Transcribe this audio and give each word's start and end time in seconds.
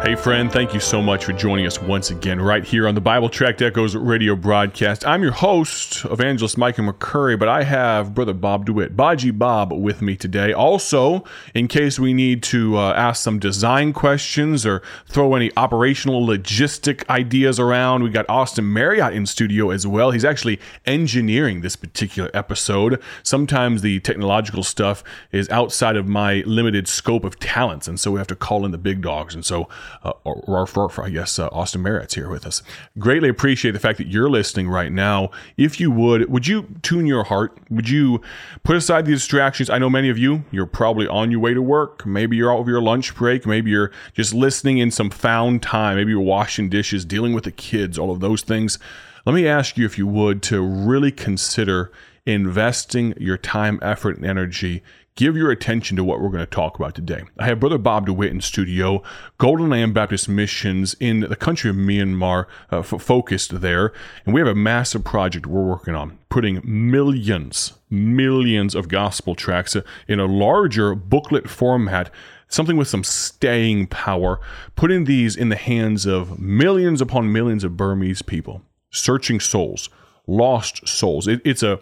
Hey, 0.00 0.14
friend, 0.14 0.50
thank 0.50 0.72
you 0.72 0.78
so 0.78 1.02
much 1.02 1.24
for 1.24 1.32
joining 1.32 1.66
us 1.66 1.82
once 1.82 2.10
again 2.10 2.40
right 2.40 2.64
here 2.64 2.86
on 2.86 2.94
the 2.94 3.00
Bible 3.00 3.28
Tract 3.28 3.60
Echoes 3.60 3.96
radio 3.96 4.36
broadcast. 4.36 5.04
I'm 5.04 5.22
your 5.24 5.32
host, 5.32 6.04
Evangelist 6.04 6.56
Micah 6.56 6.82
McCurry, 6.82 7.36
but 7.36 7.48
I 7.48 7.64
have 7.64 8.14
Brother 8.14 8.32
Bob 8.32 8.64
DeWitt, 8.64 8.96
Baji 8.96 9.32
Bob, 9.32 9.72
with 9.72 10.00
me 10.00 10.16
today. 10.16 10.52
Also, 10.52 11.24
in 11.52 11.66
case 11.66 11.98
we 11.98 12.14
need 12.14 12.44
to 12.44 12.78
uh, 12.78 12.92
ask 12.92 13.24
some 13.24 13.40
design 13.40 13.92
questions 13.92 14.64
or 14.64 14.82
throw 15.08 15.34
any 15.34 15.50
operational 15.56 16.24
logistic 16.24 17.06
ideas 17.10 17.58
around, 17.58 18.04
we 18.04 18.10
got 18.10 18.24
Austin 18.30 18.72
Marriott 18.72 19.12
in 19.12 19.26
studio 19.26 19.70
as 19.70 19.84
well. 19.84 20.12
He's 20.12 20.24
actually 20.24 20.60
engineering 20.86 21.60
this 21.60 21.74
particular 21.74 22.30
episode. 22.32 23.02
Sometimes 23.24 23.82
the 23.82 23.98
technological 23.98 24.62
stuff 24.62 25.02
is 25.32 25.50
outside 25.50 25.96
of 25.96 26.06
my 26.06 26.44
limited 26.46 26.86
scope 26.86 27.24
of 27.24 27.40
talents, 27.40 27.88
and 27.88 27.98
so 27.98 28.12
we 28.12 28.18
have 28.18 28.28
to 28.28 28.36
call 28.36 28.64
in 28.64 28.70
the 28.70 28.78
big 28.78 29.02
dogs. 29.02 29.34
And 29.34 29.44
so, 29.44 29.68
uh, 30.02 30.12
or, 30.24 30.42
or, 30.46 30.68
or, 30.76 31.04
I 31.04 31.10
guess 31.10 31.38
uh, 31.38 31.48
Austin 31.48 31.82
Marriott's 31.82 32.14
here 32.14 32.28
with 32.28 32.46
us. 32.46 32.62
Greatly 32.98 33.28
appreciate 33.28 33.72
the 33.72 33.78
fact 33.78 33.98
that 33.98 34.08
you're 34.08 34.30
listening 34.30 34.68
right 34.68 34.92
now. 34.92 35.30
If 35.56 35.80
you 35.80 35.90
would, 35.90 36.30
would 36.30 36.46
you 36.46 36.66
tune 36.82 37.06
your 37.06 37.24
heart? 37.24 37.58
Would 37.70 37.88
you 37.88 38.20
put 38.62 38.76
aside 38.76 39.06
the 39.06 39.12
distractions? 39.12 39.70
I 39.70 39.78
know 39.78 39.90
many 39.90 40.08
of 40.08 40.18
you, 40.18 40.44
you're 40.50 40.66
probably 40.66 41.06
on 41.08 41.30
your 41.30 41.40
way 41.40 41.54
to 41.54 41.62
work. 41.62 42.06
Maybe 42.06 42.36
you're 42.36 42.52
out 42.52 42.60
of 42.60 42.68
your 42.68 42.82
lunch 42.82 43.14
break. 43.14 43.46
Maybe 43.46 43.70
you're 43.70 43.90
just 44.14 44.34
listening 44.34 44.78
in 44.78 44.90
some 44.90 45.10
found 45.10 45.62
time. 45.62 45.96
Maybe 45.96 46.12
you're 46.12 46.20
washing 46.20 46.68
dishes, 46.68 47.04
dealing 47.04 47.32
with 47.32 47.44
the 47.44 47.52
kids, 47.52 47.98
all 47.98 48.10
of 48.10 48.20
those 48.20 48.42
things. 48.42 48.78
Let 49.26 49.34
me 49.34 49.46
ask 49.46 49.76
you, 49.76 49.84
if 49.84 49.98
you 49.98 50.06
would, 50.06 50.42
to 50.44 50.62
really 50.62 51.12
consider 51.12 51.92
investing 52.24 53.14
your 53.18 53.36
time, 53.36 53.78
effort, 53.82 54.16
and 54.16 54.24
energy 54.24 54.82
give 55.18 55.36
your 55.36 55.50
attention 55.50 55.96
to 55.96 56.04
what 56.04 56.20
we're 56.20 56.28
going 56.28 56.38
to 56.38 56.46
talk 56.46 56.78
about 56.78 56.94
today. 56.94 57.24
I 57.40 57.46
have 57.46 57.58
Brother 57.58 57.76
Bob 57.76 58.06
DeWitt 58.06 58.30
in 58.30 58.40
studio, 58.40 59.02
Golden 59.36 59.70
Land 59.70 59.92
Baptist 59.92 60.28
Missions 60.28 60.94
in 61.00 61.20
the 61.20 61.34
country 61.34 61.68
of 61.68 61.74
Myanmar, 61.74 62.46
uh, 62.70 62.78
f- 62.78 63.02
focused 63.02 63.60
there. 63.60 63.92
And 64.24 64.32
we 64.32 64.40
have 64.40 64.46
a 64.46 64.54
massive 64.54 65.02
project 65.02 65.44
we're 65.44 65.66
working 65.66 65.96
on, 65.96 66.20
putting 66.28 66.60
millions, 66.62 67.72
millions 67.90 68.76
of 68.76 68.86
gospel 68.86 69.34
tracts 69.34 69.76
in 70.06 70.20
a 70.20 70.26
larger 70.26 70.94
booklet 70.94 71.50
format 71.50 72.12
something 72.50 72.76
with 72.76 72.88
some 72.88 73.04
staying 73.04 73.88
power, 73.88 74.40
putting 74.76 75.04
these 75.04 75.36
in 75.36 75.48
the 75.48 75.56
hands 75.56 76.06
of 76.06 76.38
millions 76.38 77.00
upon 77.00 77.30
millions 77.30 77.64
of 77.64 77.76
Burmese 77.76 78.22
people, 78.22 78.62
searching 78.90 79.40
souls, 79.40 79.90
lost 80.28 80.86
souls. 80.86 81.26
It, 81.26 81.42
it's 81.44 81.64
a 81.64 81.80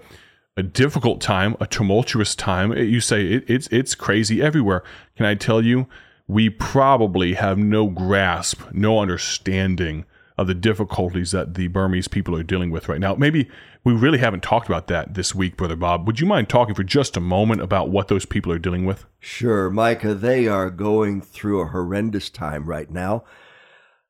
a 0.57 0.63
difficult 0.63 1.21
time, 1.21 1.57
a 1.61 1.67
tumultuous 1.67 2.35
time. 2.35 2.73
You 2.73 3.01
say 3.01 3.27
it, 3.27 3.45
it's 3.49 3.69
it's 3.69 3.95
crazy 3.95 4.41
everywhere. 4.43 4.83
Can 5.17 5.27
I 5.27 5.35
tell 5.35 5.63
you? 5.63 5.87
We 6.29 6.51
probably 6.51 7.35
have 7.35 7.57
no 7.57 7.87
grasp, 7.87 8.63
no 8.73 8.99
understanding 8.99 10.07
of 10.37 10.49
the 10.49 10.55
difficulties 10.55 11.31
that 11.31 11.55
the 11.55 11.69
Burmese 11.69 12.09
people 12.09 12.37
are 12.37 12.43
dealing 12.43 12.71
with 12.71 12.89
right 12.89 13.01
now. 13.01 13.15
Maybe 13.15 13.49
we 13.85 13.95
really 13.95 14.19
haven't 14.19 14.43
talked 14.43 14.67
about 14.67 14.89
that 14.89 15.15
this 15.15 15.35
week, 15.35 15.57
Brother 15.57 15.77
Bob. 15.77 16.07
Would 16.07 16.19
you 16.19 16.27
mind 16.27 16.49
talking 16.49 16.75
for 16.75 16.83
just 16.83 17.17
a 17.17 17.21
moment 17.21 17.63
about 17.63 17.91
what 17.91 18.09
those 18.09 18.27
people 18.27 18.51
are 18.53 18.59
dealing 18.59 18.85
with? 18.85 19.07
Sure, 19.21 19.71
Micah. 19.71 20.15
They 20.15 20.49
are 20.49 20.69
going 20.69 21.23
through 21.23 21.61
a 21.61 21.69
horrendous 21.69 22.29
time 22.29 22.67
right 22.67 22.91
now. 22.91 23.25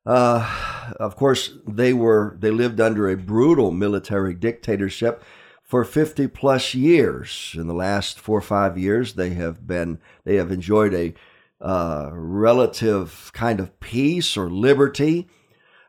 Uh, 0.05 0.93
of 0.99 1.15
course, 1.15 1.51
they 1.67 1.93
were 1.93 2.35
they 2.39 2.49
lived 2.49 2.81
under 2.81 3.09
a 3.09 3.15
brutal 3.15 3.71
military 3.71 4.33
dictatorship 4.33 5.23
for 5.67 5.83
50 5.83 6.27
plus 6.29 6.73
years. 6.73 7.51
In 7.53 7.67
the 7.67 7.73
last 7.73 8.19
four 8.19 8.37
or 8.37 8.41
five 8.41 8.77
years, 8.77 9.13
they 9.13 9.31
have 9.31 9.67
been, 9.67 9.99
they 10.23 10.35
have 10.35 10.49
enjoyed 10.49 10.93
a 10.93 11.13
uh, 11.59 12.09
relative 12.13 13.31
kind 13.33 13.59
of 13.59 13.77
peace 13.81 14.37
or 14.37 14.49
liberty 14.49 15.27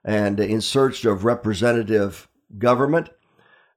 and 0.04 0.40
in 0.40 0.60
search 0.60 1.04
of 1.04 1.24
representative 1.24 2.28
government. 2.58 3.10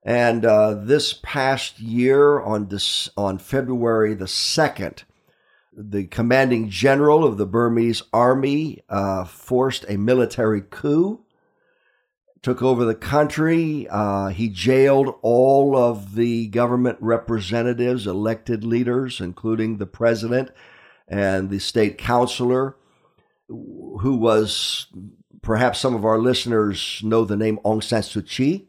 And 0.04 0.44
uh, 0.44 0.74
this 0.74 1.20
past 1.22 1.80
year, 1.80 2.42
on 2.42 2.70
this, 2.70 3.10
on 3.16 3.38
February 3.38 4.16
the 4.16 4.28
second, 4.28 5.04
the 5.72 6.06
commanding 6.06 6.70
general 6.70 7.23
of 7.23 7.38
the 7.38 7.45
Burmese 7.45 8.02
army 8.11 8.82
uh, 8.90 9.26
forced 9.26 9.86
a 9.88 9.98
military 9.98 10.61
coup 10.61 11.23
took 12.42 12.62
over 12.62 12.86
the 12.86 12.96
country. 12.96 13.88
Uh, 13.90 14.28
he 14.30 14.50
jailed 14.50 15.16
all 15.22 15.76
of 15.76 16.16
the 16.16 16.48
government 16.48 16.98
representatives, 17.00 18.08
elected 18.08 18.64
leaders, 18.64 19.22
including 19.22 19.78
the 19.78 19.86
president 19.86 20.50
and 21.08 21.50
the 21.50 21.60
state 21.60 21.98
councilor, 21.98 22.76
who 23.48 24.16
was 24.16 24.88
perhaps 25.42 25.80
some 25.80 25.94
of 25.94 26.06
our 26.06 26.18
listeners 26.18 27.02
know 27.04 27.26
the 27.26 27.36
name 27.36 27.60
Aung 27.66 27.84
San 27.84 28.02
Suu 28.02 28.26
Kyi, 28.28 28.68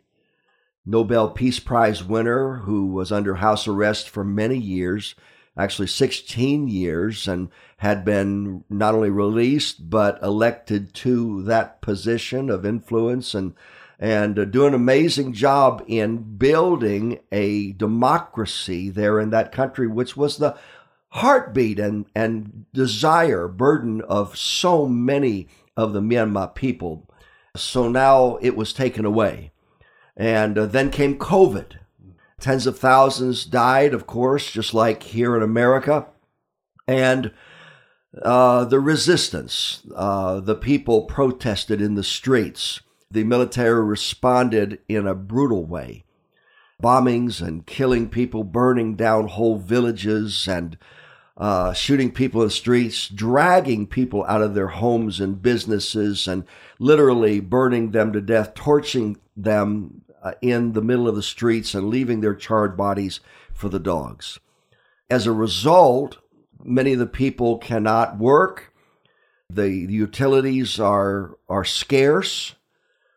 Nobel 0.85 1.31
Peace 1.31 1.61
Prize 1.61 2.03
winner, 2.03 2.57
who 2.57 2.87
was 2.87 3.13
under 3.13 3.37
house 3.37 3.69
arrest 3.69 4.09
for 4.09 4.25
many 4.25 4.59
years, 4.59 5.15
actually 5.57 5.89
16 5.89 6.69
years, 6.69 7.29
and 7.29 7.49
had 7.79 8.05
been 8.05 8.65
not 8.71 8.95
only 8.95 9.11
released 9.11 9.91
but 9.91 10.23
elected 10.23 10.95
to 10.95 11.43
that 11.43 11.81
position 11.81 12.49
of 12.49 12.65
influence 12.65 13.35
and 13.35 13.55
and 14.03 14.37
uh, 14.37 14.45
do 14.45 14.67
an 14.67 14.75
amazing 14.75 15.33
job 15.33 15.85
in 15.87 16.37
building 16.37 17.21
a 17.31 17.71
democracy 17.73 18.91
there 18.91 19.21
in 19.21 19.31
that 19.31 19.53
country, 19.53 19.87
which 19.87 20.17
was 20.17 20.39
the 20.39 20.57
heartbeat 21.11 21.79
and, 21.79 22.07
and 22.13 22.65
desire, 22.73 23.47
burden 23.47 24.01
of 24.03 24.37
so 24.37 24.87
many 24.87 25.47
of 25.77 25.93
the 25.93 26.01
Myanmar 26.01 26.53
people. 26.53 27.09
So 27.55 27.89
now 27.89 28.39
it 28.41 28.57
was 28.57 28.73
taken 28.73 29.05
away. 29.05 29.53
And 30.17 30.59
uh, 30.59 30.67
then 30.67 30.91
came 30.91 31.17
COVID. 31.17 31.75
Tens 32.43 32.67
of 32.67 32.77
thousands 32.77 33.45
died, 33.45 33.95
of 33.95 34.07
course, 34.07 34.51
just 34.51 34.75
like 34.75 35.05
here 35.05 35.37
in 35.37 35.43
America. 35.43 36.09
And 36.89 37.31
uh, 38.21 38.65
the 38.65 38.81
resistance. 38.81 39.83
Uh, 39.95 40.41
the 40.41 40.57
people 40.57 41.03
protested 41.03 41.81
in 41.81 41.95
the 41.95 42.03
streets. 42.03 42.81
The 43.11 43.25
military 43.25 43.85
responded 43.85 44.81
in 44.89 45.07
a 45.07 45.15
brutal 45.15 45.65
way. 45.65 46.05
Bombings 46.83 47.41
and 47.41 47.65
killing 47.65 48.09
people, 48.09 48.43
burning 48.43 48.97
down 48.97 49.29
whole 49.29 49.57
villages, 49.57 50.49
and 50.49 50.77
uh, 51.37 51.73
shooting 51.73 52.11
people 52.11 52.43
in 52.43 52.49
the 52.49 52.53
streets, 52.53 53.09
dragging 53.09 53.87
people 53.87 54.25
out 54.25 54.43
of 54.43 54.55
their 54.55 54.69
homes 54.69 55.21
and 55.21 55.41
businesses, 55.41 56.27
and 56.27 56.45
literally 56.81 57.39
burning 57.39 57.93
them 57.93 58.13
to 58.13 58.21
death, 58.21 58.55
torching 58.55 59.17
them 59.37 60.03
uh, 60.23 60.33
in 60.41 60.73
the 60.73 60.83
middle 60.83 61.09
of 61.09 61.17
the 61.17 61.23
streets, 61.23 61.75
and 61.75 61.89
leaving 61.89 62.21
their 62.21 62.35
charred 62.35 62.77
bodies 62.77 63.21
for 63.53 63.69
the 63.69 63.81
dogs. 63.81 64.39
As 65.11 65.27
a 65.27 65.33
result, 65.33 66.19
many 66.63 66.93
of 66.93 66.99
the 66.99 67.07
people 67.07 67.59
cannot 67.59 68.19
work. 68.19 68.73
The, 69.51 69.69
utilities 69.71 70.81
are 70.81 71.37
are 71.49 71.65
scarce. 71.65 72.55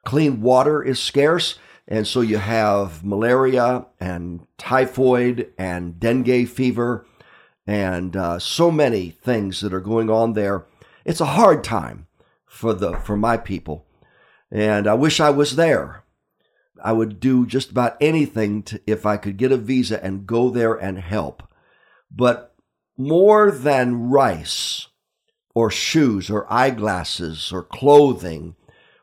Clean 0.04 0.42
water 0.42 0.84
is 0.84 1.00
scarce, 1.00 1.58
and 1.88 2.06
so 2.06 2.22
you 2.22 2.38
have 2.38 3.04
malaria 3.04 3.86
and 4.00 4.46
typhoid 4.58 5.52
and 5.58 6.00
dengue 6.00 6.48
fever 6.48 7.06
and 7.68 8.16
uh, 8.16 8.40
so 8.40 8.70
many 8.70 9.10
things 9.10 9.62
that 9.62 9.74
are 9.74 9.80
going 9.80 10.10
on 10.10 10.34
there. 10.34 10.66
It's 11.04 11.22
a 11.22 11.26
hard 11.26 11.64
time 11.64 12.08
for 12.46 12.74
the 12.74 12.94
for 12.98 13.18
my 13.18 13.38
people, 13.38 13.86
and 14.52 14.88
I 14.88 14.94
wish 14.94 15.20
I 15.20 15.30
was 15.30 15.56
there. 15.56 16.04
I 16.84 16.91
would 16.91 17.19
do 17.19 17.46
just 17.46 17.72
about 17.72 17.97
anything 18.00 18.63
to, 18.63 18.81
if 18.86 19.06
I 19.06 19.18
could 19.18 19.38
get 19.38 19.52
a 19.52 19.58
visa 19.58 20.03
and 20.03 20.28
go 20.28 20.50
there 20.50 20.74
and 20.75 20.97
help. 21.00 21.44
But 22.12 22.53
more 22.97 23.52
than 23.52 24.09
rice 24.09 24.88
or 25.53 25.72
shoes 25.72 26.30
or 26.30 26.52
eyeglasses 26.52 27.52
or 27.52 27.63
clothing 27.63 28.56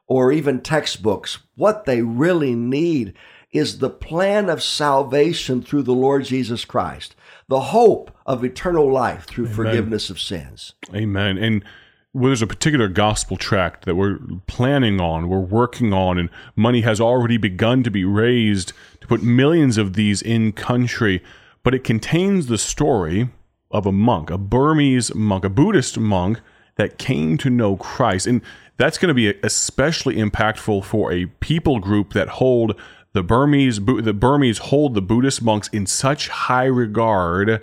or 0.06 0.32
even 0.32 0.60
textbooks, 0.60 1.38
what 1.56 1.84
they 1.84 2.02
really 2.02 2.54
need 2.54 3.14
is 3.52 3.78
the 3.78 3.90
plan 3.90 4.48
of 4.48 4.62
salvation 4.62 5.62
through 5.62 5.82
the 5.82 5.92
Lord 5.92 6.24
Jesus 6.24 6.64
Christ, 6.64 7.14
the 7.48 7.60
hope 7.60 8.10
of 8.24 8.44
eternal 8.44 8.90
life 8.90 9.26
through 9.26 9.44
Amen. 9.44 9.56
forgiveness 9.56 10.10
of 10.10 10.20
sins. 10.20 10.74
Amen. 10.94 11.36
And 11.36 11.64
well, 12.14 12.26
there's 12.26 12.42
a 12.42 12.46
particular 12.46 12.88
gospel 12.88 13.36
tract 13.36 13.86
that 13.86 13.94
we're 13.94 14.18
planning 14.46 15.00
on, 15.00 15.28
we're 15.28 15.38
working 15.38 15.92
on, 15.94 16.18
and 16.18 16.28
money 16.54 16.82
has 16.82 17.00
already 17.00 17.38
begun 17.38 17.82
to 17.82 17.90
be 17.90 18.04
raised 18.04 18.72
to 19.00 19.06
put 19.06 19.22
millions 19.22 19.78
of 19.78 19.94
these 19.94 20.20
in 20.20 20.52
country. 20.52 21.22
But 21.62 21.74
it 21.74 21.84
contains 21.84 22.46
the 22.46 22.58
story 22.58 23.30
of 23.70 23.86
a 23.86 23.92
monk, 23.92 24.30
a 24.30 24.36
Burmese 24.36 25.14
monk, 25.14 25.44
a 25.44 25.48
Buddhist 25.48 25.98
monk 25.98 26.40
that 26.76 26.98
came 26.98 27.38
to 27.38 27.48
know 27.48 27.76
Christ. 27.76 28.26
And 28.26 28.42
that's 28.76 28.98
going 28.98 29.08
to 29.08 29.14
be 29.14 29.28
especially 29.42 30.16
impactful 30.16 30.84
for 30.84 31.12
a 31.12 31.26
people 31.40 31.78
group 31.78 32.12
that 32.12 32.28
hold 32.28 32.78
the 33.12 33.22
Burmese 33.22 33.78
the 33.78 34.14
Burmese 34.14 34.58
hold 34.58 34.94
the 34.94 35.02
Buddhist 35.02 35.42
monks 35.42 35.68
in 35.68 35.86
such 35.86 36.28
high 36.28 36.64
regard 36.64 37.62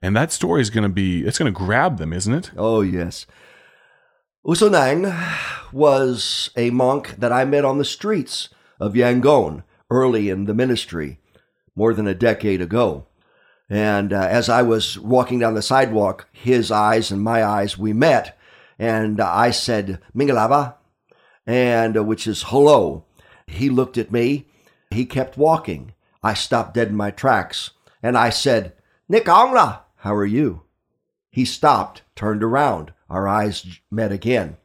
and 0.00 0.16
that 0.16 0.30
story 0.30 0.62
is 0.62 0.70
going 0.70 0.84
to 0.84 0.88
be 0.88 1.26
it's 1.26 1.36
going 1.36 1.52
to 1.52 1.56
grab 1.56 1.98
them 1.98 2.12
isn't 2.12 2.32
it 2.32 2.52
oh 2.56 2.80
yes 2.80 3.26
Usunang 4.46 5.10
was 5.72 6.50
a 6.54 6.68
monk 6.68 7.16
that 7.16 7.32
I 7.32 7.46
met 7.46 7.64
on 7.64 7.78
the 7.78 7.84
streets 7.84 8.50
of 8.78 8.92
Yangon 8.92 9.62
early 9.88 10.28
in 10.28 10.44
the 10.44 10.52
ministry, 10.52 11.18
more 11.74 11.94
than 11.94 12.06
a 12.06 12.14
decade 12.14 12.60
ago. 12.60 13.06
And 13.70 14.12
uh, 14.12 14.20
as 14.20 14.50
I 14.50 14.60
was 14.60 14.98
walking 14.98 15.38
down 15.38 15.54
the 15.54 15.62
sidewalk, 15.62 16.28
his 16.30 16.70
eyes 16.70 17.10
and 17.10 17.22
my 17.22 17.42
eyes, 17.42 17.78
we 17.78 17.94
met. 17.94 18.38
And 18.78 19.18
uh, 19.18 19.32
I 19.32 19.50
said, 19.50 20.02
Mingalaba, 20.14 20.74
and 21.46 21.96
uh, 21.96 22.04
which 22.04 22.26
is 22.26 22.44
hello. 22.48 23.06
He 23.46 23.70
looked 23.70 23.96
at 23.96 24.12
me. 24.12 24.46
He 24.90 25.06
kept 25.06 25.38
walking. 25.38 25.94
I 26.22 26.34
stopped 26.34 26.74
dead 26.74 26.88
in 26.88 26.96
my 26.96 27.10
tracks. 27.10 27.70
And 28.02 28.18
I 28.18 28.28
said, 28.28 28.74
Nick 29.08 29.24
Angla, 29.24 29.80
how 29.96 30.14
are 30.14 30.26
you? 30.26 30.64
He 31.30 31.46
stopped, 31.46 32.02
turned 32.14 32.44
around. 32.44 32.92
Our 33.08 33.28
eyes 33.28 33.80
met 33.90 34.12
again. 34.12 34.56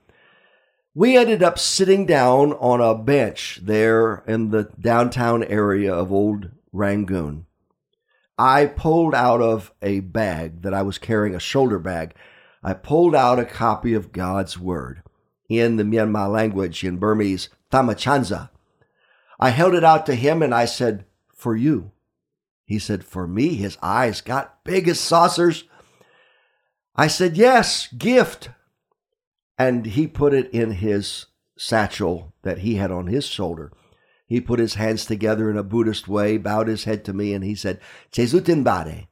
We 0.95 1.17
ended 1.17 1.43
up 1.43 1.59
sitting 1.59 2.05
down 2.05 2.53
on 2.53 2.81
a 2.81 2.95
bench 2.95 3.59
there 3.61 4.23
in 4.27 4.49
the 4.49 4.69
downtown 4.79 5.43
area 5.43 5.93
of 5.93 6.11
Old 6.11 6.49
Rangoon. 6.71 7.45
I 8.37 8.65
pulled 8.67 9.13
out 9.13 9.41
of 9.41 9.73
a 9.81 9.99
bag 9.99 10.61
that 10.61 10.73
I 10.73 10.81
was 10.81 10.97
carrying, 10.97 11.35
a 11.35 11.39
shoulder 11.39 11.77
bag. 11.77 12.15
I 12.63 12.73
pulled 12.73 13.13
out 13.13 13.39
a 13.39 13.45
copy 13.45 13.93
of 13.93 14.11
God's 14.11 14.57
Word 14.57 15.03
in 15.49 15.77
the 15.77 15.83
Myanmar 15.83 16.31
language, 16.31 16.83
in 16.83 16.97
Burmese, 16.97 17.49
Thamachansa. 17.71 18.49
I 19.39 19.49
held 19.49 19.73
it 19.73 19.83
out 19.83 20.05
to 20.05 20.15
him 20.15 20.41
and 20.41 20.53
I 20.53 20.65
said, 20.65 21.05
For 21.33 21.55
you. 21.55 21.91
He 22.65 22.79
said, 22.79 23.03
For 23.03 23.27
me? 23.27 23.55
His 23.55 23.77
eyes 23.81 24.21
got 24.21 24.63
big 24.63 24.87
as 24.87 24.99
saucers. 24.99 25.63
I 26.99 27.07
said, 27.07 27.37
Yes, 27.37 27.87
gift. 27.93 28.49
And 29.57 29.85
he 29.85 30.05
put 30.05 30.33
it 30.33 30.51
in 30.51 30.71
his 30.71 31.27
satchel 31.57 32.33
that 32.41 32.57
he 32.57 32.75
had 32.75 32.91
on 32.91 33.07
his 33.07 33.25
shoulder. 33.25 33.71
He 34.27 34.41
put 34.41 34.59
his 34.59 34.73
hands 34.73 35.05
together 35.05 35.49
in 35.49 35.55
a 35.55 35.63
Buddhist 35.63 36.09
way, 36.09 36.37
bowed 36.37 36.67
his 36.67 36.83
head 36.83 37.05
to 37.05 37.13
me, 37.13 37.33
and 37.33 37.41
he 37.41 37.55
said, 37.55 37.79
Chesutin 38.11 38.65
Bade. 38.65 39.07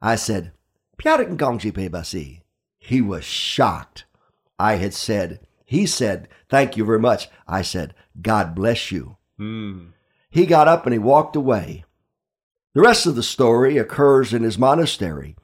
I 0.00 0.14
said, 0.14 0.52
Piarik 0.98 1.36
Gongji 1.36 1.72
Basi. 1.72 2.42
He 2.78 3.00
was 3.00 3.24
shocked. 3.24 4.04
I 4.56 4.76
had 4.76 4.94
said, 4.94 5.40
he 5.64 5.86
said, 5.86 6.28
Thank 6.48 6.76
you 6.76 6.84
very 6.84 7.00
much. 7.00 7.28
I 7.48 7.62
said, 7.62 7.92
God 8.22 8.54
bless 8.54 8.92
you. 8.92 9.16
Mm. 9.36 9.94
He 10.30 10.46
got 10.46 10.68
up 10.68 10.86
and 10.86 10.92
he 10.92 11.00
walked 11.00 11.34
away. 11.34 11.84
The 12.72 12.82
rest 12.82 13.04
of 13.06 13.16
the 13.16 13.24
story 13.24 13.78
occurs 13.78 14.32
in 14.32 14.44
his 14.44 14.58
monastery. 14.58 15.34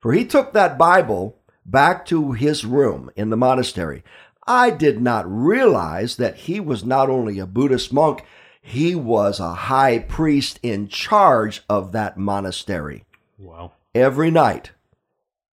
For 0.00 0.12
he 0.12 0.24
took 0.24 0.52
that 0.52 0.78
Bible 0.78 1.36
back 1.64 2.06
to 2.06 2.32
his 2.32 2.64
room 2.64 3.10
in 3.16 3.30
the 3.30 3.36
monastery. 3.36 4.02
I 4.46 4.70
did 4.70 5.00
not 5.00 5.30
realize 5.30 6.16
that 6.16 6.36
he 6.36 6.58
was 6.58 6.84
not 6.84 7.10
only 7.10 7.38
a 7.38 7.46
Buddhist 7.46 7.92
monk, 7.92 8.24
he 8.62 8.94
was 8.94 9.38
a 9.38 9.54
high 9.54 9.98
priest 9.98 10.58
in 10.62 10.88
charge 10.88 11.62
of 11.68 11.92
that 11.92 12.16
monastery. 12.16 13.04
Wow. 13.38 13.72
Every 13.94 14.30
night, 14.30 14.72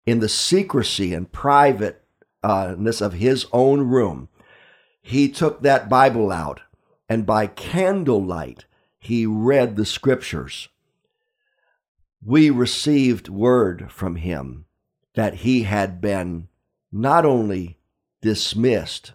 in 0.06 0.20
the 0.20 0.30
secrecy 0.30 1.14
and 1.14 1.32
privateness 1.32 3.02
of 3.02 3.14
his 3.14 3.46
own 3.52 3.82
room, 3.82 4.30
he 5.02 5.30
took 5.30 5.62
that 5.62 5.90
Bible 5.90 6.32
out 6.32 6.62
and 7.10 7.26
by 7.26 7.48
candlelight 7.48 8.66
he 9.00 9.26
read 9.26 9.76
the 9.76 9.86
scriptures 9.86 10.70
we 12.26 12.50
received 12.50 13.30
word 13.30 13.92
from 13.92 14.16
him 14.16 14.66
that 15.16 15.36
he 15.36 15.64
had 15.64 16.02
been 16.02 16.48
not 16.92 17.26
only 17.26 17.78
dismissed 18.22 19.14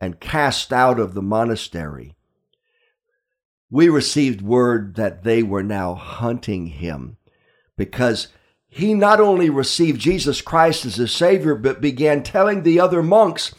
and 0.00 0.20
cast 0.20 0.72
out 0.72 0.98
of 0.98 1.14
the 1.14 1.22
monastery, 1.22 2.14
we 3.70 3.88
received 3.88 4.40
word 4.40 4.94
that 4.96 5.24
they 5.24 5.42
were 5.42 5.62
now 5.62 5.94
hunting 5.94 6.66
him 6.68 7.16
because 7.76 8.28
he 8.68 8.94
not 8.94 9.20
only 9.20 9.50
received 9.50 10.00
Jesus 10.00 10.40
Christ 10.40 10.84
as 10.84 10.96
his 10.96 11.12
Savior, 11.12 11.54
but 11.54 11.80
began 11.80 12.22
telling 12.22 12.62
the 12.62 12.80
other 12.80 13.02
monks 13.02 13.54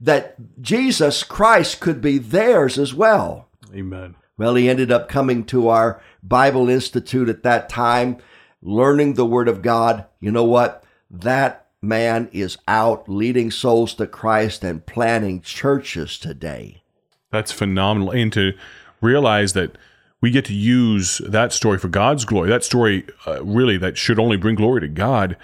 that 0.00 0.36
Jesus 0.60 1.22
Christ 1.22 1.80
could 1.80 2.00
be 2.00 2.18
theirs 2.18 2.78
as 2.78 2.94
well. 2.94 3.48
Amen. 3.74 4.16
Well, 4.38 4.54
he 4.54 4.68
ended 4.68 4.92
up 4.92 5.08
coming 5.08 5.44
to 5.46 5.68
our 5.68 6.00
Bible 6.22 6.68
Institute 6.68 7.28
at 7.28 7.42
that 7.42 7.68
time, 7.68 8.18
learning 8.60 9.14
the 9.14 9.24
Word 9.24 9.48
of 9.48 9.62
God. 9.62 10.04
You 10.20 10.30
know 10.30 10.44
what? 10.44 10.84
That 11.10 11.66
man 11.80 12.28
is 12.32 12.58
out 12.68 13.08
leading 13.08 13.50
souls 13.50 13.94
to 13.94 14.06
Christ 14.06 14.62
and 14.62 14.84
planting 14.84 15.40
churches 15.40 16.18
today. 16.18 16.82
That's 17.30 17.52
phenomenal. 17.52 18.10
And 18.10 18.32
to 18.34 18.52
realize 19.00 19.52
that 19.54 19.76
we 20.20 20.30
get 20.30 20.44
to 20.46 20.54
use 20.54 21.18
that 21.18 21.52
story 21.52 21.78
for 21.78 21.88
God's 21.88 22.24
glory, 22.24 22.48
that 22.50 22.64
story 22.64 23.06
uh, 23.26 23.42
really 23.44 23.78
that 23.78 23.96
should 23.96 24.18
only 24.18 24.36
bring 24.36 24.54
glory 24.56 24.80
to 24.82 24.88
God, 24.88 25.36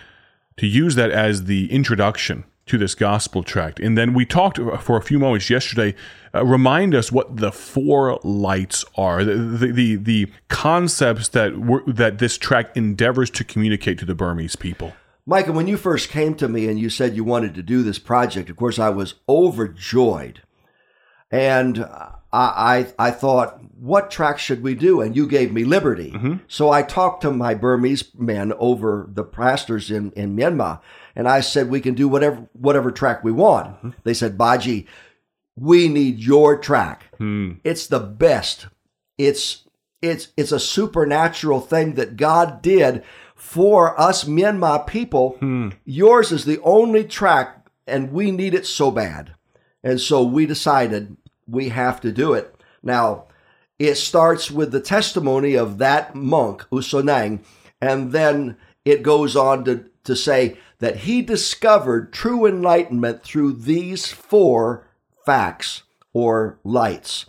to 0.59 0.67
use 0.67 0.97
that 0.97 1.11
as 1.11 1.45
the 1.45 1.73
introduction 1.73 2.45
to 2.73 2.79
this 2.79 2.95
gospel 2.95 3.43
tract. 3.43 3.79
And 3.79 3.99
then 3.99 4.15
we 4.15 4.25
talked 4.25 4.59
for 4.81 4.97
a 4.97 5.03
few 5.03 5.19
moments 5.19 5.51
yesterday. 5.51 5.95
Uh, 6.35 6.43
remind 6.43 6.95
us 6.95 7.13
what 7.13 7.37
the 7.37 7.53
four 7.53 8.19
lights 8.25 8.83
are, 8.97 9.23
the 9.23 9.35
the 9.35 9.71
the, 9.73 9.97
the 9.97 10.33
concepts 10.49 11.29
that 11.29 11.53
that 11.87 12.19
this 12.19 12.39
tract 12.39 12.75
endeavors 12.75 13.29
to 13.29 13.45
communicate 13.45 13.99
to 13.99 14.07
the 14.07 14.15
Burmese 14.15 14.57
people. 14.57 14.95
Michael, 15.27 15.53
when 15.53 15.67
you 15.67 15.77
first 15.77 16.09
came 16.09 16.35
to 16.37 16.49
me 16.49 16.67
and 16.67 16.81
you 16.81 16.89
said 16.89 17.15
you 17.15 17.25
wanted 17.25 17.55
to 17.57 17.63
do 17.63 17.83
this 17.83 17.99
project, 17.99 18.49
of 18.49 18.57
course 18.57 18.79
I 18.79 18.89
was 18.89 19.17
overjoyed, 19.29 20.41
and 21.31 21.85
I 22.33 22.87
I, 22.99 23.09
I 23.09 23.11
thought, 23.11 23.61
what 23.79 24.11
track 24.11 24.39
should 24.39 24.63
we 24.63 24.75
do? 24.75 25.01
And 25.01 25.15
you 25.17 25.27
gave 25.27 25.53
me 25.53 25.65
liberty. 25.65 26.13
Mm-hmm. 26.13 26.35
So 26.49 26.71
I 26.71 26.83
talked 26.83 27.23
to 27.23 27.31
my 27.31 27.55
Burmese 27.55 28.15
men 28.15 28.53
over 28.59 29.09
the 29.13 29.25
pastors 29.25 29.91
in 29.91 30.13
in 30.13 30.37
Myanmar 30.37 30.81
and 31.15 31.29
I 31.29 31.41
said 31.41 31.69
we 31.69 31.81
can 31.81 31.95
do 31.95 32.09
whatever 32.09 32.49
whatever 32.53 32.91
track 32.91 33.23
we 33.23 33.33
want. 33.33 33.69
Mm-hmm. 33.69 33.91
They 34.05 34.15
said, 34.15 34.39
Baji, 34.39 34.87
we 35.57 35.89
need 35.89 36.19
your 36.19 36.59
track. 36.59 37.05
Hmm. 37.19 37.55
It's 37.65 37.87
the 37.87 38.01
best. 38.01 38.67
It's 39.19 39.65
it's 40.01 40.29
it's 40.37 40.53
a 40.53 40.61
supernatural 40.61 41.61
thing 41.61 41.95
that 41.95 42.17
God 42.17 42.63
did 42.63 43.05
for 43.35 43.99
us 44.01 44.25
Myanmar 44.25 44.87
people. 44.87 45.37
Hmm. 45.39 45.71
Yours 45.85 46.33
is 46.33 46.45
the 46.45 46.61
only 46.63 47.05
track, 47.05 47.67
and 47.87 48.13
we 48.13 48.31
need 48.31 48.55
it 48.55 48.67
so 48.67 48.91
bad. 48.91 49.35
And 49.85 50.01
so 50.01 50.23
we 50.23 50.47
decided 50.47 51.17
we 51.53 51.69
have 51.69 52.01
to 52.01 52.11
do 52.11 52.33
it. 52.33 52.57
Now, 52.83 53.27
it 53.79 53.97
starts 53.97 54.51
with 54.51 54.73
the 54.73 54.81
testimony 54.81 55.55
of 55.55 55.79
that 55.79 56.15
monk, 56.15 56.65
Usonang, 56.73 57.41
and 57.81 58.13
then 58.13 58.57
it 58.85 59.03
goes 59.03 59.37
on 59.37 59.65
to, 59.65 59.85
to 60.05 60.17
say 60.17 60.57
that 60.79 60.99
he 60.99 61.23
discovered 61.23 62.13
true 62.13 62.47
enlightenment 62.47 63.23
through 63.23 63.53
these 63.53 64.11
four 64.11 64.89
facts 65.25 65.83
or 66.13 66.59
lights. 66.65 67.27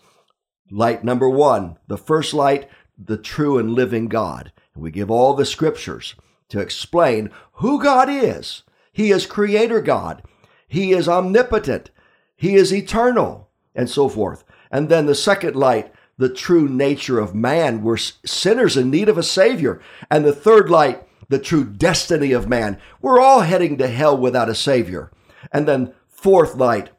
Light 0.72 1.03
number 1.03 1.30
one, 1.30 1.77
the 1.88 1.98
first 1.98 2.34
light, 2.34 2.70
the 2.98 3.18
true 3.18 3.58
and 3.58 3.72
living 3.72 4.08
God. 4.08 4.51
And 4.74 4.84
we 4.84 4.89
give 4.89 5.12
all 5.12 5.34
the 5.34 5.46
scriptures 5.46 6.15
to 6.50 6.60
explain 6.60 7.30
who 7.53 7.82
God 7.82 8.10
is. 8.10 8.63
He 8.92 9.12
is 9.12 9.25
creator 9.25 9.82
God. 9.82 10.24
He 10.68 10.94
is 10.94 11.08
omnipotent. 11.08 11.92
He 12.36 12.56
is 12.56 12.74
eternal 12.74 13.50
and 13.75 13.89
so 13.89 14.10
forth. 14.10 14.44
And 14.72 14.89
then 14.89 15.06
the 15.06 15.15
second 15.15 15.56
light, 15.56 15.94
the 16.18 16.30
true 16.30 16.68
nature 16.68 17.20
of 17.20 17.36
man. 17.36 17.84
We're 17.84 17.98
sinners 17.98 18.77
in 18.77 18.89
need 18.89 19.10
of 19.10 19.18
a 19.18 19.24
savior. 19.24 19.82
And 20.10 20.25
the 20.25 20.34
third 20.34 20.70
light, 20.70 21.08
the 21.30 21.39
true 21.39 21.63
destiny 21.63 22.32
of 22.32 22.48
man. 22.48 22.80
We're 23.01 23.20
all 23.20 23.42
heading 23.42 23.77
to 23.77 23.88
hell 23.88 24.18
without 24.18 24.50
a 24.50 24.56
savior. 24.56 25.12
And 25.51 25.68
then 25.68 25.94
fourth 26.08 26.56
light, 26.56 26.89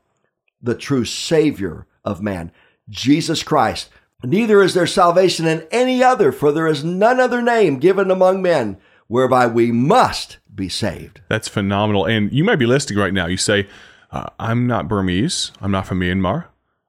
the 0.61 0.75
true 0.75 1.05
savior 1.05 1.87
of 2.05 2.23
man, 2.23 2.53
Jesus 2.89 3.43
Christ. 3.43 3.89
Neither 4.23 4.63
is 4.63 4.75
there 4.75 4.87
salvation 4.87 5.47
in 5.47 5.67
any 5.71 6.03
other, 6.03 6.33
for 6.33 6.51
there 6.51 6.67
is 6.67 6.83
none 6.83 7.21
other 7.21 7.43
name 7.43 7.79
given 7.79 8.11
among 8.11 8.41
men 8.41 8.79
whereby 9.07 9.47
we 9.47 9.71
must 9.71 10.39
be 10.55 10.69
saved. 10.69 11.21
That's 11.29 11.49
phenomenal. 11.49 12.07
And 12.07 12.33
you 12.33 12.43
might 12.43 12.57
be 12.57 12.67
listening 12.67 12.99
right 12.99 13.13
now. 13.13 13.27
You 13.27 13.37
say, 13.37 13.69
uh, 14.11 14.27
I'm 14.39 14.67
not 14.67 14.89
Burmese. 14.89 15.53
I'm 15.61 15.71
not 15.71 15.87
from 15.87 16.01
Myanmar. 16.01 16.47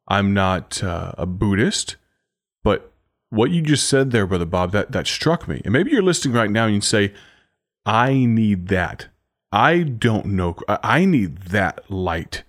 I'm 0.07 0.33
not 0.33 0.83
uh, 0.83 1.13
a 1.17 1.25
Buddhist. 1.25 1.95
But 2.63 2.91
what 3.29 3.51
you 3.51 3.61
just 3.61 3.87
said 3.87 4.11
there, 4.11 4.25
Brother 4.25 4.45
Bob, 4.45 4.71
that, 4.71 4.91
that 4.91 5.07
struck 5.07 5.47
me. 5.47 5.61
And 5.63 5.73
maybe 5.73 5.91
you're 5.91 6.01
listening 6.01 6.35
right 6.35 6.49
now 6.49 6.65
and 6.65 6.75
you 6.75 6.81
say, 6.81 7.13
I 7.85 8.25
need 8.25 8.67
that. 8.69 9.07
I 9.51 9.83
don't 9.83 10.27
know. 10.27 10.57
I 10.67 11.05
need 11.05 11.37
that 11.43 11.89
light. 11.89 12.43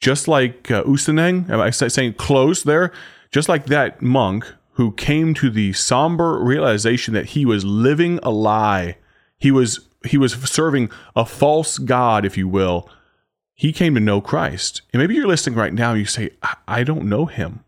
Just 0.00 0.28
like 0.28 0.70
uh, 0.70 0.82
Usaneng, 0.84 1.48
am 1.50 1.60
I 1.60 1.70
saying 1.70 2.14
close 2.14 2.62
there? 2.62 2.92
Just 3.30 3.48
like 3.48 3.66
that 3.66 4.02
monk 4.02 4.52
who 4.72 4.92
came 4.92 5.34
to 5.34 5.50
the 5.50 5.72
somber 5.72 6.42
realization 6.42 7.14
that 7.14 7.26
he 7.26 7.44
was 7.44 7.64
living 7.64 8.18
a 8.22 8.30
lie. 8.30 8.96
He 9.38 9.50
was 9.50 9.88
he 10.06 10.16
was 10.16 10.32
serving 10.32 10.90
a 11.14 11.26
false 11.26 11.78
god, 11.78 12.24
if 12.24 12.38
you 12.38 12.48
will. 12.48 12.88
He 13.60 13.74
came 13.74 13.94
to 13.94 14.00
know 14.00 14.22
Christ. 14.22 14.80
And 14.90 15.02
maybe 15.02 15.14
you're 15.14 15.26
listening 15.26 15.54
right 15.54 15.74
now 15.74 15.92
you 15.92 16.06
say, 16.06 16.30
I, 16.42 16.56
I 16.66 16.82
don't 16.82 17.04
know 17.04 17.26
him. 17.26 17.62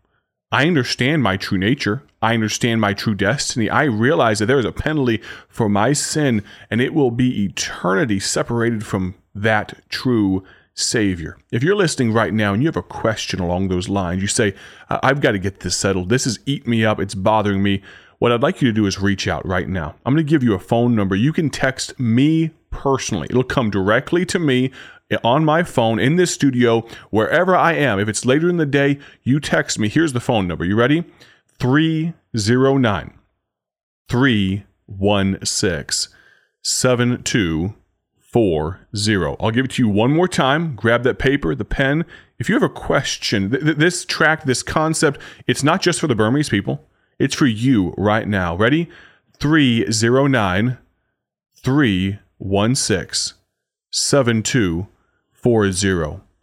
I 0.51 0.65
understand 0.65 1.21
my 1.21 1.37
true 1.37 1.59
nature. 1.59 2.01
I 2.19 2.33
understand 2.33 2.81
my 2.81 2.95
true 2.95 3.13
destiny. 3.13 3.69
I 3.69 3.83
realize 3.83 4.39
that 4.39 4.47
there 4.47 4.57
is 4.57 4.65
a 4.65 4.71
penalty 4.71 5.21
for 5.47 5.69
my 5.69 5.93
sin, 5.93 6.43
and 6.71 6.81
it 6.81 6.95
will 6.95 7.11
be 7.11 7.43
eternity 7.43 8.19
separated 8.19 8.83
from 8.83 9.13
that 9.35 9.87
true 9.89 10.43
Savior. 10.73 11.37
If 11.51 11.61
you're 11.61 11.75
listening 11.75 12.11
right 12.11 12.33
now 12.33 12.53
and 12.53 12.63
you 12.63 12.67
have 12.69 12.75
a 12.75 12.81
question 12.81 13.39
along 13.39 13.67
those 13.67 13.87
lines, 13.87 14.23
you 14.23 14.27
say, 14.27 14.55
I've 14.89 15.21
got 15.21 15.33
to 15.33 15.39
get 15.39 15.59
this 15.59 15.77
settled. 15.77 16.09
This 16.09 16.25
is 16.25 16.39
eating 16.47 16.71
me 16.71 16.83
up. 16.83 16.99
It's 16.99 17.13
bothering 17.13 17.61
me. 17.61 17.83
What 18.17 18.31
I'd 18.31 18.41
like 18.41 18.63
you 18.63 18.67
to 18.67 18.73
do 18.73 18.87
is 18.87 18.99
reach 18.99 19.27
out 19.27 19.45
right 19.45 19.69
now. 19.69 19.93
I'm 20.05 20.15
going 20.15 20.25
to 20.25 20.29
give 20.29 20.41
you 20.41 20.55
a 20.55 20.59
phone 20.59 20.95
number. 20.95 21.15
You 21.15 21.33
can 21.33 21.51
text 21.51 21.99
me 21.99 22.49
personally. 22.71 23.27
It'll 23.29 23.43
come 23.43 23.69
directly 23.69 24.25
to 24.25 24.39
me 24.39 24.71
on 25.23 25.45
my 25.45 25.63
phone 25.63 25.99
in 25.99 26.15
this 26.15 26.33
studio, 26.33 26.85
wherever 27.09 27.55
I 27.55 27.73
am. 27.73 27.99
If 27.99 28.07
it's 28.07 28.25
later 28.25 28.49
in 28.49 28.57
the 28.57 28.65
day, 28.65 28.99
you 29.23 29.39
text 29.39 29.79
me. 29.79 29.89
Here's 29.89 30.13
the 30.13 30.19
phone 30.19 30.47
number. 30.47 30.65
You 30.65 30.75
ready? 30.75 31.03
309 31.59 33.13
316 34.09 36.13
7240. 36.61 39.35
I'll 39.39 39.51
give 39.51 39.65
it 39.65 39.71
to 39.71 39.83
you 39.83 39.89
one 39.89 40.11
more 40.11 40.27
time. 40.27 40.75
Grab 40.75 41.03
that 41.03 41.19
paper, 41.19 41.55
the 41.55 41.65
pen. 41.65 42.05
If 42.39 42.49
you 42.49 42.55
have 42.55 42.63
a 42.63 42.69
question, 42.69 43.51
th- 43.51 43.77
this 43.77 44.05
track, 44.05 44.45
this 44.45 44.63
concept, 44.63 45.19
it's 45.47 45.63
not 45.63 45.81
just 45.81 45.99
for 45.99 46.07
the 46.07 46.15
Burmese 46.15 46.49
people, 46.49 46.87
it's 47.19 47.35
for 47.35 47.45
you 47.45 47.93
right 47.97 48.27
now. 48.27 48.55
Ready? 48.55 48.89
309 49.39 50.77
316 51.55 53.37
7240. 53.91 54.92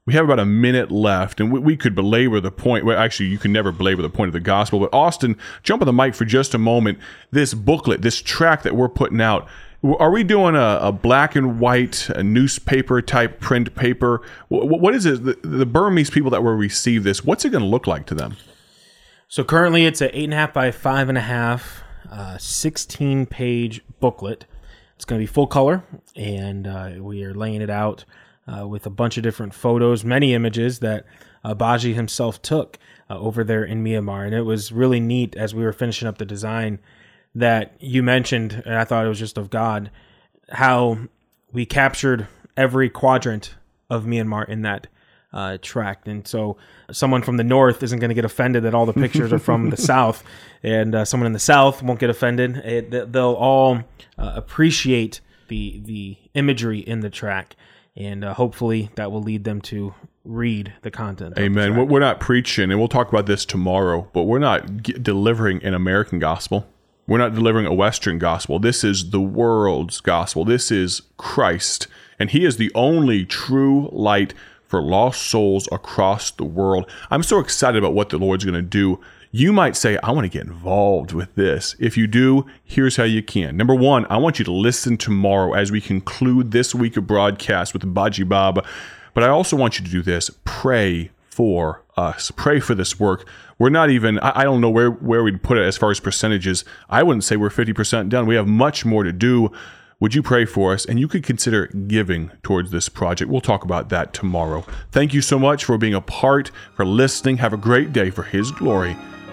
We 0.07 0.15
have 0.15 0.25
about 0.25 0.39
a 0.39 0.47
minute 0.47 0.91
left, 0.91 1.41
and 1.41 1.53
we, 1.53 1.61
we 1.61 1.77
could 1.77 1.95
belabor 1.95 2.41
the 2.41 2.51
point. 2.51 2.85
Well, 2.85 2.99
actually, 2.99 3.29
you 3.29 3.39
can 3.39 3.53
never 3.53 3.73
belabor 3.73 4.03
the 4.03 4.11
point 4.11 4.29
of 4.29 4.33
the 4.33 4.41
gospel. 4.41 4.81
But 4.81 4.93
Austin, 4.93 5.37
jump 5.63 5.83
on 5.83 5.87
the 5.87 5.93
mic 5.93 6.15
for 6.15 6.25
just 6.25 6.55
a 6.55 6.59
moment. 6.59 6.99
This 7.31 7.55
booklet, 7.55 8.03
this 8.03 8.21
track 8.21 8.63
that 8.63 8.75
we're 8.75 8.89
putting 8.89 9.21
out, 9.21 9.49
are 9.85 10.11
we 10.11 10.25
doing 10.25 10.57
a, 10.57 10.79
a 10.83 10.93
black 10.93 11.37
and 11.37 11.59
white, 11.59 12.09
a 12.11 12.23
newspaper 12.23 13.01
type 13.01 13.41
print 13.41 13.75
paper? 13.75 14.21
what, 14.49 14.81
what 14.81 14.95
is 14.95 15.07
it? 15.07 15.25
The, 15.25 15.39
the 15.43 15.67
Burmese 15.67 16.11
people 16.11 16.31
that 16.31 16.43
will 16.43 16.53
receive 16.53 17.03
this, 17.03 17.25
what's 17.25 17.45
it 17.45 17.51
going 17.51 17.65
to 17.65 17.69
look 17.69 17.87
like 17.87 18.07
to 18.07 18.15
them? 18.15 18.37
So 19.29 19.45
currently, 19.45 19.87
it's 19.87 20.01
an 20.01 20.11
eight 20.13 20.25
and 20.25 20.35
a 20.35 20.37
half 20.37 20.53
by 20.53 20.71
five 20.73 21.09
and 21.09 21.17
a 21.17 21.23
half, 21.23 21.83
uh, 22.11 22.37
16 22.37 23.27
page 23.27 23.83
booklet. 24.01 24.45
It's 24.97 25.05
going 25.05 25.19
to 25.19 25.23
be 25.23 25.33
full 25.33 25.47
color, 25.47 25.85
and 26.17 26.67
uh, 26.67 26.91
we 26.99 27.25
are 27.25 27.33
laying 27.33 27.63
it 27.63 27.71
out 27.71 28.05
uh, 28.51 28.67
with 28.67 28.87
a 28.87 28.91
bunch 28.91 29.17
of 29.17 29.23
different 29.23 29.55
photos, 29.55 30.05
many 30.05 30.35
images 30.35 30.81
that 30.81 31.05
uh, 31.45 31.55
Baji 31.55 31.95
himself 31.95 32.43
took 32.43 32.79
uh, 33.09 33.19
over 33.19 33.45
there 33.45 33.65
in 33.65 33.85
Myanmar. 33.85 34.25
And 34.25 34.35
it 34.35 34.43
was 34.43 34.73
really 34.73 35.01
neat 35.01 35.37
as 35.37 35.55
we 35.55 35.63
were 35.63 35.73
finishing 35.73 36.09
up 36.09 36.19
the 36.19 36.25
design 36.25 36.79
that 37.35 37.75
you 37.79 38.03
mentioned, 38.03 38.63
and 38.65 38.75
I 38.75 38.85
thought 38.85 39.07
it 39.07 39.09
was 39.09 39.19
just 39.19 39.39
of 39.39 39.51
God, 39.51 39.91
how 40.51 40.99
we 41.53 41.65
captured 41.65 42.27
every 42.57 42.91
quadrant 42.91 43.55
of 43.89 44.05
Myanmar 44.05 44.49
in 44.49 44.63
that 44.63 44.89
uh, 45.33 45.59
tract. 45.63 46.09
And 46.09 46.27
so 46.27 46.57
someone 46.91 47.23
from 47.23 47.37
the 47.37 47.45
north 47.45 47.83
isn't 47.83 47.99
going 48.01 48.09
to 48.09 48.15
get 48.15 48.25
offended 48.25 48.65
that 48.65 48.75
all 48.75 48.87
the 48.87 48.93
pictures 48.93 49.33
are 49.33 49.39
from 49.39 49.71
the 49.71 49.77
south, 49.93 50.25
and 50.63 50.95
uh, 50.95 51.05
someone 51.05 51.27
in 51.27 51.33
the 51.33 51.39
south 51.39 51.83
won't 51.83 52.01
get 52.01 52.11
offended. 52.11 52.57
It, 52.59 53.13
they'll 53.13 53.35
all 53.35 53.77
uh, 54.19 54.33
appreciate 54.35 55.21
the 55.49 55.81
the 55.85 56.17
imagery 56.35 56.81
in 56.81 57.01
the 57.01 57.11
track, 57.11 57.57
and 58.01 58.25
uh, 58.25 58.35
hopefully 58.35 58.91
that 58.95 59.13
will 59.13 59.23
lead 59.23 59.45
them 59.45 59.61
to 59.61 59.95
read 60.25 60.73
the 60.83 60.91
content. 60.91 61.39
Amen. 61.39 61.75
The 61.75 61.85
we're 61.85 62.01
not 62.01 62.19
preaching, 62.19 62.71
and 62.71 62.79
we'll 62.79 62.89
talk 62.89 63.09
about 63.09 63.27
this 63.27 63.45
tomorrow, 63.45 64.09
but 64.13 64.23
we're 64.23 64.39
not 64.39 64.83
delivering 64.83 65.63
an 65.63 65.75
American 65.75 66.19
gospel. 66.19 66.67
We're 67.07 67.19
not 67.19 67.35
delivering 67.35 67.67
a 67.67 67.75
Western 67.75 68.19
gospel. 68.19 68.59
This 68.59 68.85
is 68.85 69.11
the 69.11 69.21
world's 69.21 70.01
gospel. 70.01 70.45
This 70.45 70.71
is 70.71 71.03
Christ. 71.17 71.89
And 72.19 72.31
He 72.31 72.45
is 72.45 72.57
the 72.57 72.71
only 72.75 73.25
true 73.25 73.89
light 73.93 74.33
for 74.65 74.81
lost 74.81 75.23
souls 75.23 75.69
across 75.73 76.31
the 76.31 76.45
world. 76.45 76.89
I'm 77.11 77.25
so 77.25 77.41
excited 77.41 77.79
about 77.79 77.95
what 77.95 78.11
the 78.11 78.19
Lord's 78.19 78.45
going 78.45 78.55
to 78.55 78.63
do. 78.63 79.01
You 79.33 79.53
might 79.53 79.77
say, 79.77 79.97
I 80.03 80.11
want 80.11 80.25
to 80.25 80.29
get 80.29 80.45
involved 80.45 81.13
with 81.13 81.37
this. 81.37 81.77
If 81.79 81.97
you 81.97 82.09
do, 82.09 82.47
here's 82.65 82.97
how 82.97 83.05
you 83.05 83.23
can. 83.23 83.57
Number 83.57 83.77
one, 83.77 84.05
I 84.11 84.17
want 84.17 84.41
you 84.41 84.45
to 84.45 84.51
listen 84.51 84.97
tomorrow 84.97 85.53
as 85.53 85.71
we 85.71 85.81
conclude 85.81 86.51
this 86.51 86.75
week 86.75 86.97
of 86.97 87.07
broadcast 87.07 87.73
with 87.73 87.95
Baji 87.95 88.25
Baba. 88.25 88.65
But 89.15 89.23
I 89.23 89.29
also 89.29 89.57
want 89.57 89.79
you 89.79 89.85
to 89.85 89.91
do 89.91 90.03
this 90.03 90.33
pray 90.45 91.13
for 91.29 91.85
us. 91.97 92.33
Pray 92.33 92.59
for 92.59 92.75
this 92.75 92.99
work. 92.99 93.25
We're 93.57 93.71
not 93.71 93.89
even, 93.91 94.19
I 94.19 94.43
don't 94.43 94.61
know 94.61 94.71
where, 94.71 94.91
where 94.91 95.23
we'd 95.23 95.45
put 95.45 95.59
it 95.59 95.63
as 95.63 95.77
far 95.77 95.93
as 95.93 96.01
percentages. 96.01 96.65
I 96.89 97.05
wouldn't 97.05 97.23
say 97.23 97.37
we're 97.37 97.51
50% 97.51 98.09
done. 98.09 98.27
We 98.27 98.35
have 98.35 98.49
much 98.49 98.85
more 98.85 99.05
to 99.05 99.13
do. 99.13 99.53
Would 100.01 100.13
you 100.13 100.25
pray 100.25 100.45
for 100.45 100.73
us? 100.73 100.85
And 100.85 100.99
you 100.99 101.07
could 101.07 101.23
consider 101.23 101.69
giving 101.69 102.33
towards 102.43 102.73
this 102.73 102.89
project. 102.89 103.31
We'll 103.31 103.41
talk 103.41 103.63
about 103.63 103.91
that 103.91 104.13
tomorrow. 104.13 104.65
Thank 104.91 105.15
you 105.15 105.23
so 105.23 105.39
much 105.39 105.65
for 105.65 105.79
being 105.79 105.95
a 105.95 106.01
part, 106.01 106.51
for 106.75 106.85
listening. 106.85 107.37
Have 107.37 107.53
a 107.53 107.59
great 107.59 107.93
day 107.93 108.11
for 108.11 108.25
His 108.25 108.51
glory. 108.51 108.97